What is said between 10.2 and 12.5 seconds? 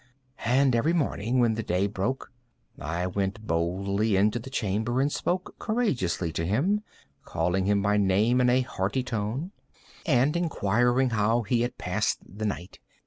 inquiring how he has passed the